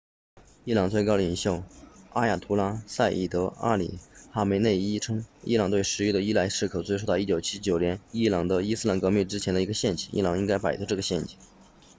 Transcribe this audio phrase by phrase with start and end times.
[0.65, 1.61] 伊朗最高领袖
[2.13, 3.99] 阿亚图拉赛义德阿里
[4.31, 11.37] 哈梅内伊 ayatollah ali khamenei 称伊朗对石油的依赖是可追溯到1979年伊朗伊斯兰革命之前的一个陷阱伊朗应该摆脱这个陷阱